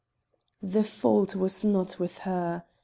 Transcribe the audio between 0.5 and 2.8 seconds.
The fault was not with her.